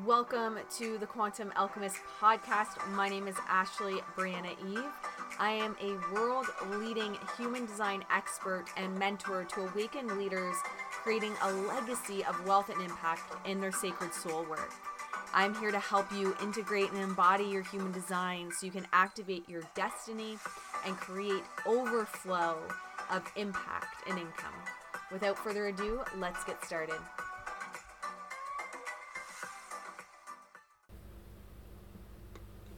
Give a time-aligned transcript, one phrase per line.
[0.00, 2.90] Welcome to the Quantum Alchemist podcast.
[2.92, 4.90] My name is Ashley Briana Eve.
[5.38, 10.56] I am a world leading human design expert and mentor to awaken leaders
[10.90, 14.72] creating a legacy of wealth and impact in their sacred soul work.
[15.34, 19.46] I'm here to help you integrate and embody your human design so you can activate
[19.46, 20.38] your destiny
[20.86, 22.56] and create overflow
[23.10, 24.54] of impact and income.
[25.12, 26.98] Without further ado, let's get started.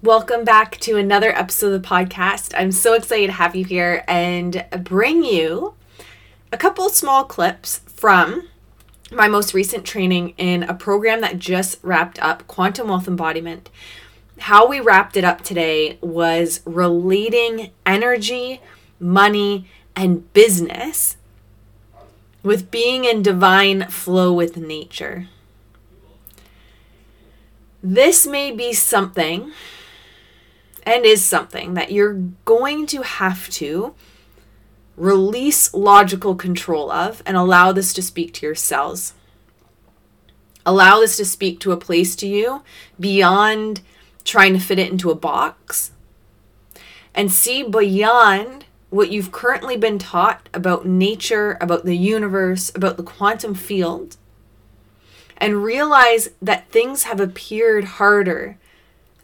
[0.04, 2.52] Welcome back to another episode of the podcast.
[2.58, 5.72] I'm so excited to have you here and bring you
[6.52, 8.46] a couple small clips from
[9.10, 13.70] my most recent training in a program that just wrapped up Quantum Wealth Embodiment.
[14.40, 18.60] How we wrapped it up today was relating energy,
[19.00, 19.66] money,
[19.96, 21.16] and business
[22.42, 25.28] with being in divine flow with nature.
[27.82, 29.50] This may be something
[30.84, 33.94] and is something that you're going to have to
[34.96, 39.14] release logical control of and allow this to speak to your cells.
[40.66, 42.62] Allow this to speak to a place to you
[42.98, 43.80] beyond
[44.24, 45.90] trying to fit it into a box
[47.14, 53.02] and see beyond what you've currently been taught about nature, about the universe, about the
[53.02, 54.16] quantum field,
[55.36, 58.56] and realize that things have appeared harder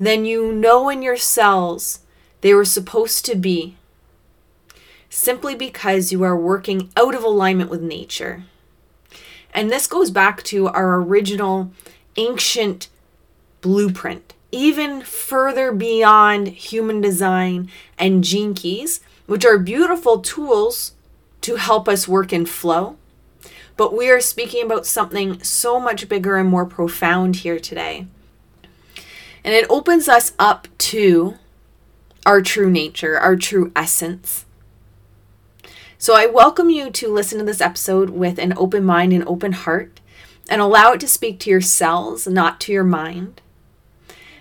[0.01, 2.01] then you know in your cells
[2.41, 3.77] they were supposed to be
[5.11, 8.45] simply because you are working out of alignment with nature.
[9.53, 11.73] And this goes back to our original
[12.17, 12.89] ancient
[13.61, 20.93] blueprint, even further beyond human design and gene keys, which are beautiful tools
[21.43, 22.97] to help us work in flow.
[23.77, 28.07] But we are speaking about something so much bigger and more profound here today.
[29.45, 31.37] And it opens us up to
[32.27, 34.45] our true nature, our true essence.
[35.99, 39.53] So I welcome you to listen to this episode with an open mind and open
[39.53, 40.01] heart
[40.49, 43.41] and allow it to speak to your cells, not to your mind.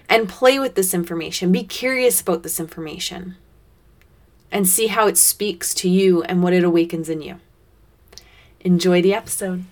[0.08, 1.52] And play with this information.
[1.52, 3.36] Be curious about this information
[4.52, 7.40] and see how it speaks to you and what it awakens in you.
[8.62, 9.66] Enjoy the episode.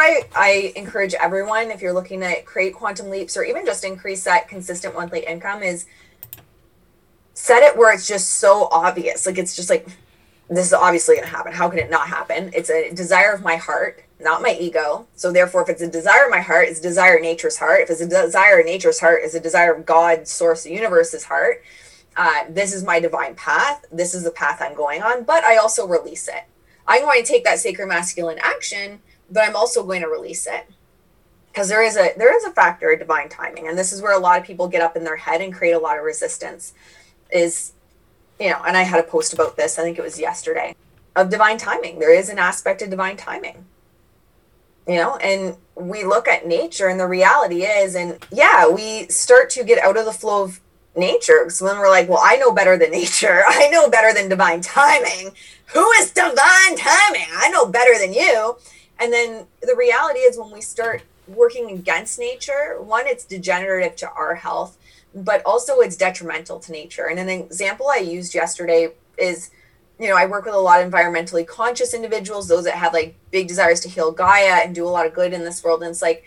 [0.00, 4.24] I, I encourage everyone if you're looking to create quantum leaps or even just increase
[4.24, 5.86] that consistent monthly income is
[7.34, 9.26] set it where it's just so obvious.
[9.26, 9.88] Like it's just like
[10.48, 11.52] this is obviously going to happen.
[11.52, 12.50] How can it not happen?
[12.54, 15.06] It's a desire of my heart not my ego.
[15.14, 17.82] So therefore if it's a desire of my heart it's desire of nature's heart.
[17.82, 21.24] If it's a desire of nature's heart is a desire of god source the universe's
[21.24, 21.62] heart.
[22.16, 23.84] Uh, this is my divine path.
[23.92, 26.44] This is the path i'm going on but i also release it.
[26.86, 29.00] I'm going to take that sacred masculine action
[29.30, 30.66] but I'm also going to release it.
[31.48, 34.12] Because there is a there is a factor of divine timing and this is where
[34.12, 36.72] a lot of people get up in their head and create a lot of resistance
[37.32, 37.72] is
[38.38, 40.76] you know and i had a post about this i think it was yesterday
[41.16, 41.98] of divine timing.
[41.98, 43.64] There is an aspect of divine timing.
[44.86, 49.50] You know and we look at nature and the reality is and yeah we start
[49.50, 50.60] to get out of the flow of
[50.96, 51.50] nature.
[51.50, 53.42] So then we're like well i know better than nature.
[53.48, 55.32] I know better than divine timing.
[55.74, 57.28] Who is divine timing?
[57.36, 58.56] I know better than you
[58.98, 64.10] and then the reality is when we start working against nature, one, it's degenerative to
[64.12, 64.78] our health,
[65.14, 67.08] but also it's detrimental to nature.
[67.08, 69.50] And an example I used yesterday is,
[69.98, 73.14] you know, I work with a lot of environmentally conscious individuals, those that have like
[73.30, 75.82] big desires to heal Gaia and do a lot of good in this world.
[75.82, 76.24] And it's like,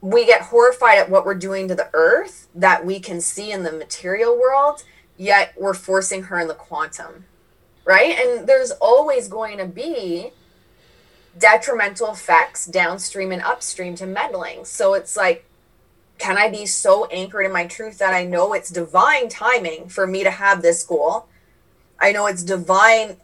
[0.00, 3.64] we get horrified at what we're doing to the earth that we can see in
[3.64, 4.82] the material world,
[5.18, 7.26] yet we're forcing her in the quantum,
[7.84, 8.18] right?
[8.18, 10.32] And there's always going to be
[11.38, 14.64] detrimental effects downstream and upstream to meddling.
[14.64, 15.46] So it's like,
[16.18, 20.06] can I be so anchored in my truth that I know it's divine timing for
[20.06, 21.26] me to have this goal?
[21.98, 23.16] I know it's divine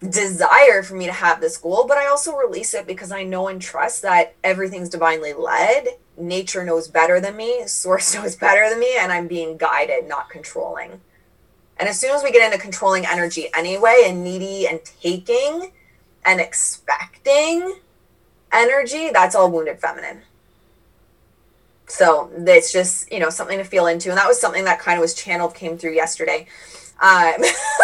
[0.00, 3.48] desire for me to have this goal, but I also release it because I know
[3.48, 5.88] and trust that everything's divinely led.
[6.16, 10.30] Nature knows better than me, source knows better than me, and I'm being guided, not
[10.30, 11.00] controlling.
[11.78, 15.72] And as soon as we get into controlling energy anyway and needy and taking,
[16.24, 17.80] and expecting
[18.52, 20.22] energy, that's all wounded feminine.
[21.86, 24.10] So it's just, you know, something to feel into.
[24.10, 26.46] And that was something that kind of was channeled, came through yesterday.
[27.02, 27.34] Um,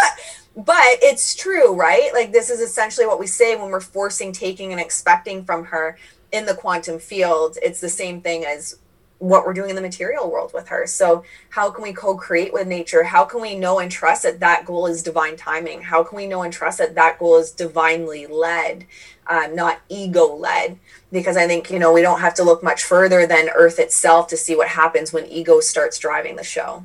[0.57, 2.11] but it's true, right?
[2.13, 5.99] Like, this is essentially what we say when we're forcing, taking, and expecting from her
[6.31, 7.59] in the quantum field.
[7.63, 8.79] It's the same thing as
[9.19, 10.87] what we're doing in the material world with her.
[10.87, 13.05] So, how can we co create with nature?
[13.05, 15.83] How can we know and trust that that goal is divine timing?
[15.83, 18.87] How can we know and trust that that goal is divinely led,
[19.27, 20.79] uh, not ego led?
[21.11, 24.29] Because I think, you know, we don't have to look much further than Earth itself
[24.29, 26.85] to see what happens when ego starts driving the show.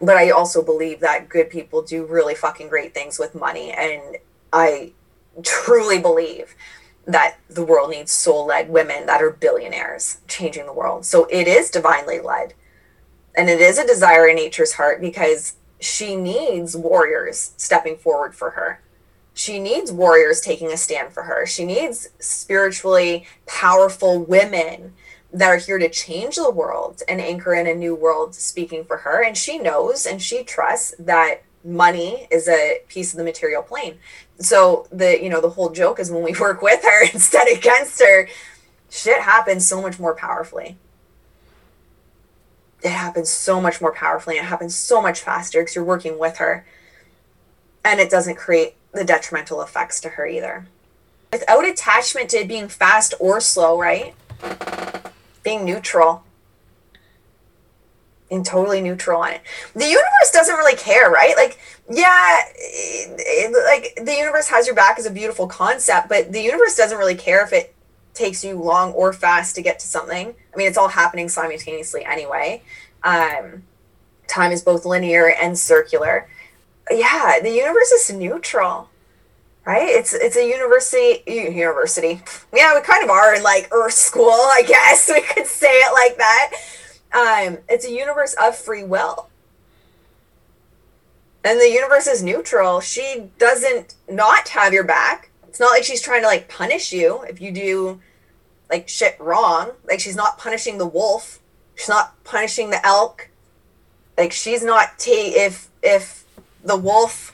[0.00, 3.72] But I also believe that good people do really fucking great things with money.
[3.72, 4.18] And
[4.52, 4.92] I
[5.42, 6.54] truly believe
[7.06, 11.04] that the world needs soul led women that are billionaires changing the world.
[11.04, 12.54] So it is divinely led.
[13.36, 18.50] And it is a desire in nature's heart because she needs warriors stepping forward for
[18.50, 18.80] her.
[19.34, 21.46] She needs warriors taking a stand for her.
[21.46, 24.94] She needs spiritually powerful women
[25.32, 28.98] that are here to change the world and anchor in a new world speaking for
[28.98, 29.22] her.
[29.22, 33.98] And she knows and she trusts that money is a piece of the material plane.
[34.38, 38.00] So the you know the whole joke is when we work with her instead against
[38.00, 38.28] her
[38.90, 40.76] shit happens so much more powerfully.
[42.82, 44.36] It happens so much more powerfully.
[44.36, 46.66] It happens so much faster because you're working with her.
[47.84, 50.66] And it doesn't create the detrimental effects to her either.
[51.32, 54.14] Without attachment to being fast or slow right?
[55.42, 56.24] Being neutral
[58.28, 59.42] being totally neutral on it.
[59.74, 61.36] The universe doesn't really care, right?
[61.36, 61.58] Like,
[61.90, 66.40] yeah, it, it, like the universe has your back is a beautiful concept, but the
[66.40, 67.74] universe doesn't really care if it
[68.14, 70.34] takes you long or fast to get to something.
[70.52, 72.62] I mean, it's all happening simultaneously anyway.
[73.04, 73.62] Um,
[74.26, 76.28] time is both linear and circular.
[76.90, 78.88] Yeah, the universe is neutral,
[79.64, 79.88] right?
[79.88, 82.22] It's it's a university university.
[82.54, 85.92] Yeah, we kind of are in like Earth school, I guess we could say it
[85.92, 86.52] like that
[87.12, 89.28] um, it's a universe of free will.
[91.44, 92.80] And the universe is neutral.
[92.80, 95.30] She doesn't not have your back.
[95.46, 98.00] It's not like she's trying to like punish you if you do
[98.68, 99.70] like shit wrong.
[99.88, 101.38] Like she's not punishing the wolf.
[101.76, 103.28] She's not punishing the elk.
[104.18, 106.24] Like she's not t if if
[106.64, 107.32] the wolf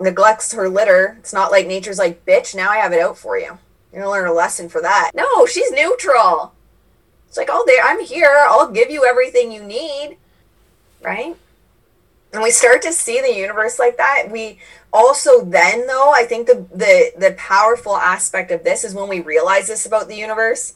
[0.00, 3.36] neglects her litter, it's not like nature's like, bitch, now I have it out for
[3.36, 3.58] you.
[3.92, 5.10] You're gonna learn a lesson for that.
[5.14, 6.53] No, she's neutral.
[7.34, 8.46] It's like, oh, there, I'm here.
[8.48, 10.18] I'll give you everything you need,
[11.02, 11.34] right?
[12.32, 14.28] And we start to see the universe like that.
[14.30, 14.60] We
[14.92, 19.18] also then, though, I think the the the powerful aspect of this is when we
[19.18, 20.74] realize this about the universe.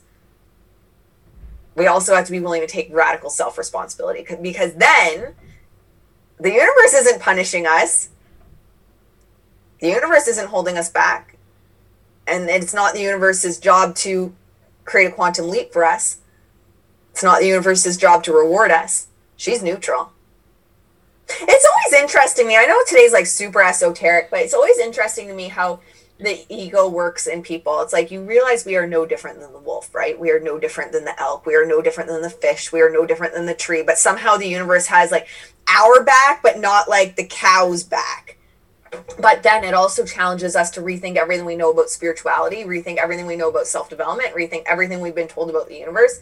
[1.76, 5.36] We also have to be willing to take radical self responsibility because then
[6.40, 8.08] the universe isn't punishing us.
[9.78, 11.36] The universe isn't holding us back.
[12.26, 14.34] And it's not the universe's job to
[14.84, 16.18] create a quantum leap for us.
[17.18, 19.08] It's not the universe's job to reward us.
[19.36, 20.12] She's neutral.
[21.28, 22.56] It's always interesting to me.
[22.56, 25.80] I know today's like super esoteric, but it's always interesting to me how
[26.20, 27.80] the ego works in people.
[27.80, 30.16] It's like you realize we are no different than the wolf, right?
[30.16, 31.44] We are no different than the elk.
[31.44, 32.70] We are no different than the fish.
[32.70, 33.82] We are no different than the tree.
[33.82, 35.26] But somehow the universe has like
[35.66, 38.38] our back, but not like the cow's back.
[39.18, 43.26] But then it also challenges us to rethink everything we know about spirituality, rethink everything
[43.26, 46.20] we know about self development, rethink everything we've been told about the universe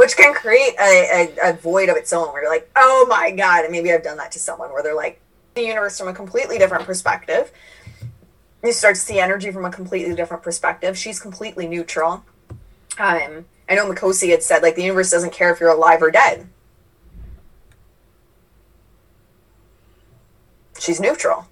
[0.00, 3.30] which can create a, a, a, void of its own where you're like, oh my
[3.30, 3.64] God.
[3.64, 5.20] And maybe I've done that to someone where they're like,
[5.52, 7.52] the universe from a completely different perspective.
[8.64, 10.96] You start to see energy from a completely different perspective.
[10.96, 12.24] She's completely neutral.
[12.98, 16.10] Um, I know Makosi had said, like, the universe doesn't care if you're alive or
[16.10, 16.48] dead.
[20.78, 21.46] She's neutral.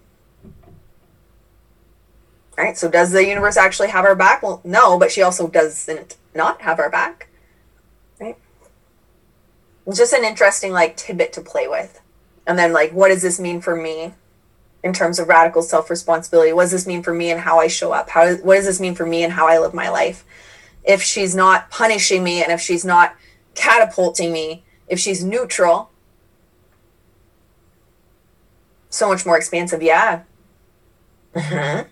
[2.56, 2.78] Right?
[2.78, 4.42] So, does the universe actually have our back?
[4.42, 7.28] Well, no, but she also doesn't not have our back
[9.96, 12.00] just an interesting like tidbit to play with.
[12.46, 14.12] And then like what does this mean for me
[14.82, 16.52] in terms of radical self-responsibility?
[16.52, 18.10] What does this mean for me and how I show up?
[18.10, 20.24] How what does this mean for me and how I live my life?
[20.84, 23.14] If she's not punishing me and if she's not
[23.54, 25.90] catapulting me, if she's neutral,
[28.90, 30.22] so much more expansive, yeah.
[31.34, 31.88] Mm-hmm.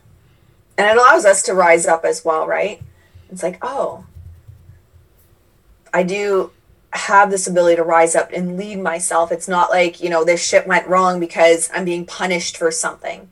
[0.78, 2.82] And it allows us to rise up as well, right?
[3.30, 4.04] It's like, oh,
[5.92, 6.52] I do
[6.92, 9.30] have this ability to rise up and lead myself.
[9.32, 13.28] It's not like, you know, this shit went wrong because I'm being punished for something.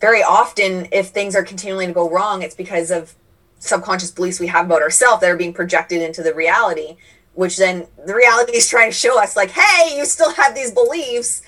[0.00, 3.14] Very often, if things are continually to go wrong, it's because of
[3.60, 6.96] subconscious beliefs we have about ourselves that are being projected into the reality,
[7.34, 10.72] which then the reality is trying to show us, like, hey, you still have these
[10.72, 11.42] beliefs.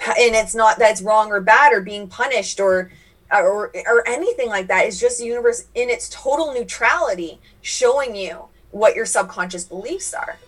[0.00, 2.90] And it's not that it's wrong or bad or being punished or
[3.32, 4.84] or or anything like that.
[4.84, 8.44] It's just the universe in its total neutrality showing you
[8.76, 10.38] what your subconscious beliefs are.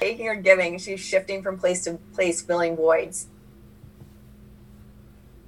[0.00, 3.26] Taking or giving, she's shifting from place to place, filling voids.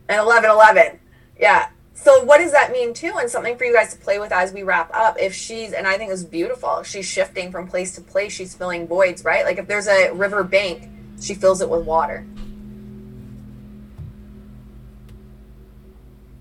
[0.09, 1.01] And 1111,
[1.41, 3.15] yeah, so what does that mean too?
[3.19, 5.17] And something for you guys to play with as we wrap up.
[5.19, 8.87] If she's and I think it's beautiful, she's shifting from place to place, she's filling
[8.87, 9.45] voids, right?
[9.45, 10.89] Like if there's a river bank,
[11.21, 12.27] she fills it with water.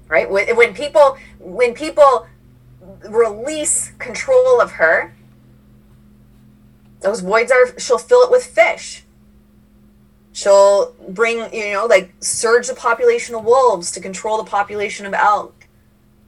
[0.07, 0.29] Right?
[0.29, 2.27] When, when people when people
[3.07, 5.15] release control of her,
[7.05, 9.03] those voids are she'll fill it with fish.
[10.33, 15.13] She'll bring, you know, like surge the population of wolves to control the population of
[15.13, 15.67] elk.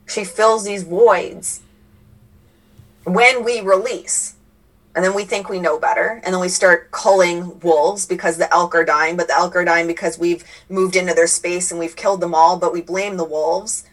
[0.05, 1.61] She fills these voids
[3.05, 4.35] when we release.
[4.95, 6.21] And then we think we know better.
[6.23, 9.65] And then we start culling wolves because the elk are dying, but the elk are
[9.65, 13.17] dying because we've moved into their space and we've killed them all, but we blame
[13.17, 13.83] the wolves.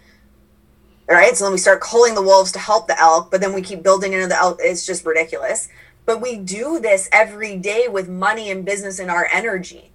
[1.09, 1.35] All right.
[1.35, 3.83] So then we start culling the wolves to help the elk, but then we keep
[3.83, 4.59] building into the elk.
[4.61, 5.71] It's just ridiculous.
[6.07, 9.91] But we do this every day with money and business and our energy.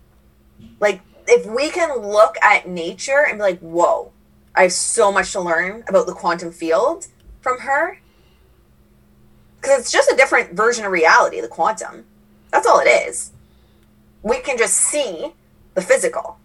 [0.80, 4.12] Like, if we can look at nature and be like, whoa,
[4.56, 7.08] I have so much to learn about the quantum field
[7.42, 8.00] from her.
[9.62, 12.06] Because it's just a different version of reality, the quantum.
[12.52, 13.32] That's all it is.
[14.24, 15.34] We can just see
[15.76, 16.40] the physical,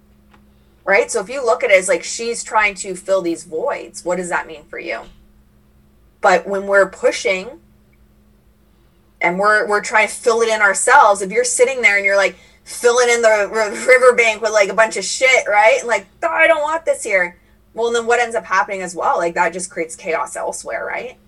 [0.85, 1.11] right?
[1.11, 4.17] So if you look at it as like she's trying to fill these voids, what
[4.17, 5.03] does that mean for you?
[6.21, 7.61] But when we're pushing
[9.25, 12.17] and we're we're trying to fill it in ourselves, if you're sitting there and you're
[12.17, 13.49] like, filling in the
[13.87, 15.79] riverbank with like a bunch of shit, right?
[15.79, 17.39] And like, oh, I don't want this here.
[17.75, 19.19] Well, then what ends up happening as well?
[19.19, 21.19] Like that just creates chaos elsewhere, right?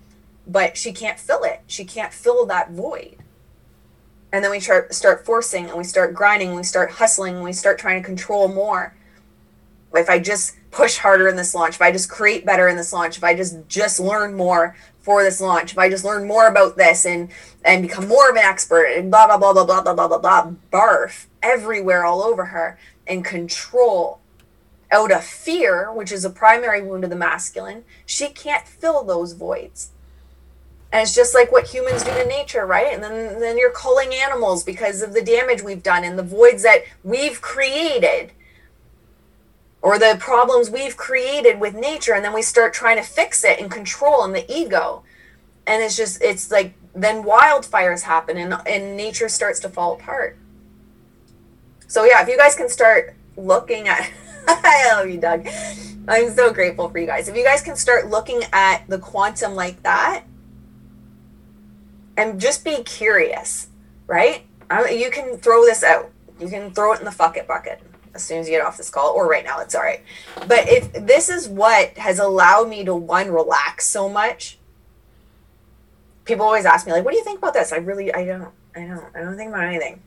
[0.47, 1.63] But she can't fill it.
[1.67, 3.17] She can't fill that void.
[4.33, 7.45] And then we start start forcing and we start grinding, and we start hustling, and
[7.45, 8.95] we start trying to control more.
[9.95, 12.93] If I just push harder in this launch, if I just create better in this
[12.93, 16.49] launch, if I just just learn more for this launch, if I just learn more
[16.49, 17.31] about this and
[17.65, 20.19] and become more of an expert and blah blah blah blah blah blah blah blah
[20.19, 24.21] blah barf everywhere all over her and control
[24.93, 29.33] out of fear, which is a primary wound of the masculine, she can't fill those
[29.33, 29.93] voids.
[30.93, 32.93] And it's just like what humans do to nature, right?
[32.93, 36.63] And then, then you're culling animals because of the damage we've done and the voids
[36.63, 38.33] that we've created
[39.83, 42.15] or the problems we've created with nature.
[42.15, 45.03] And then we start trying to fix it and control and the ego.
[45.67, 50.39] And it's just, it's like then wildfires happen and, and nature starts to fall apart.
[51.87, 54.11] So yeah, if you guys can start looking at
[54.49, 55.47] I love you, Doug.
[56.09, 57.29] I'm so grateful for you guys.
[57.29, 60.25] If you guys can start looking at the quantum like that
[62.17, 63.69] and just be curious,
[64.07, 64.47] right?
[64.91, 66.13] You can throw this out.
[66.41, 67.83] You can throw it in the fuck it bucket
[68.17, 70.03] as soon as you get off this call or right now, it's all right.
[70.49, 74.59] But if this is what has allowed me to one relax so much,
[76.25, 78.53] people always ask me like, "What do you think about this?" I really, I don't,
[78.75, 80.03] I don't, I don't think about anything.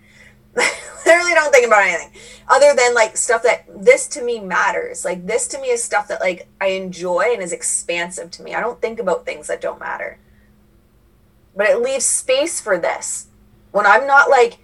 [1.05, 2.11] literally don't think about anything
[2.47, 5.05] other than like stuff that this to me matters.
[5.05, 8.55] Like this to me is stuff that like I enjoy and is expansive to me.
[8.55, 10.17] I don't think about things that don't matter.
[11.55, 13.27] But it leaves space for this.
[13.71, 14.59] When I'm not like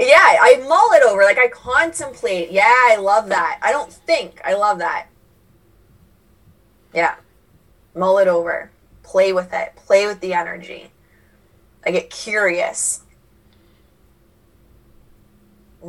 [0.00, 1.22] yeah, I mull it over.
[1.22, 2.50] Like I contemplate.
[2.50, 3.58] Yeah, I love that.
[3.62, 4.40] I don't think.
[4.44, 5.06] I love that.
[6.92, 7.16] Yeah.
[7.94, 8.70] Mull it over.
[9.02, 9.74] Play with it.
[9.76, 10.90] Play with the energy.
[11.86, 13.04] I get curious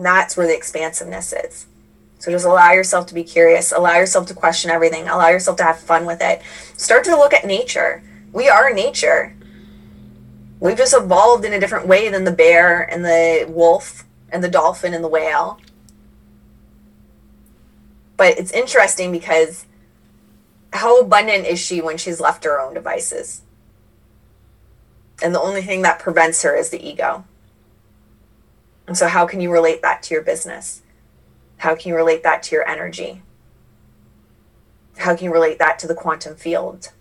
[0.03, 1.67] that's where the expansiveness is.
[2.19, 5.63] So just allow yourself to be curious, allow yourself to question everything, allow yourself to
[5.63, 6.41] have fun with it.
[6.77, 8.03] Start to look at nature.
[8.33, 9.35] We are nature.
[10.65, 14.49] We've just evolved in a different way than the bear and the wolf and the
[14.49, 15.59] dolphin and the whale.
[18.17, 19.67] But it's interesting because
[20.73, 23.43] how abundant is she when she's left her own devices?
[25.21, 27.25] And the only thing that prevents her is the ego.
[28.87, 30.81] And so, how can you relate that to your business?
[31.57, 33.21] How can you relate that to your energy?
[34.97, 36.91] How can you relate that to the quantum field?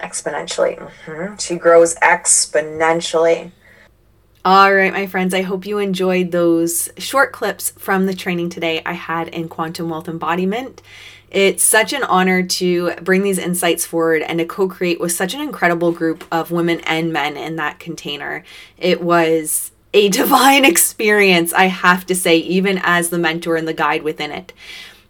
[0.00, 0.78] Exponentially.
[0.78, 1.36] Mm-hmm.
[1.36, 3.52] She grows exponentially.
[4.44, 8.82] All right, my friends, I hope you enjoyed those short clips from the training today
[8.84, 10.82] I had in Quantum Wealth Embodiment.
[11.30, 15.32] It's such an honor to bring these insights forward and to co create with such
[15.32, 18.44] an incredible group of women and men in that container.
[18.76, 23.72] It was a divine experience, I have to say, even as the mentor and the
[23.72, 24.52] guide within it.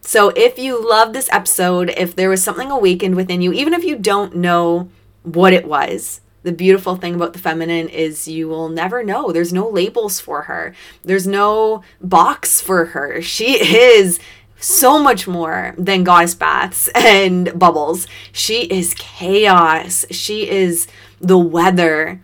[0.06, 3.84] So, if you love this episode, if there was something awakened within you, even if
[3.84, 4.90] you don't know
[5.22, 9.32] what it was, the beautiful thing about the feminine is you will never know.
[9.32, 13.22] There's no labels for her, there's no box for her.
[13.22, 14.20] She is
[14.60, 18.06] so much more than goddess baths and bubbles.
[18.30, 20.86] She is chaos, she is
[21.18, 22.20] the weather.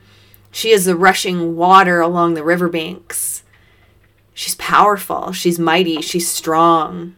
[0.53, 3.43] She is the rushing water along the riverbanks.
[4.35, 5.33] She's powerful.
[5.33, 6.03] She's mighty.
[6.03, 7.15] She's strong.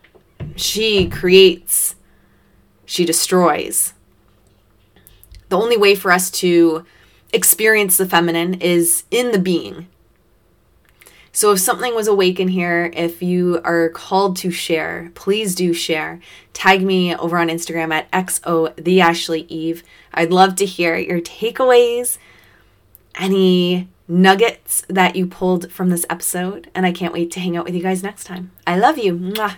[0.56, 1.96] She creates.
[2.84, 3.94] she destroys.
[5.48, 6.84] The only way for us to
[7.32, 9.86] experience the feminine is in the being.
[11.34, 16.20] So if something was awakened here, if you are called to share, please do share.
[16.52, 19.82] Tag me over on Instagram at XO the Ashley Eve.
[20.12, 22.18] I'd love to hear your takeaways,
[23.14, 27.64] any nuggets that you pulled from this episode, and I can't wait to hang out
[27.64, 28.50] with you guys next time.
[28.66, 29.14] I love you.
[29.14, 29.56] Mwah.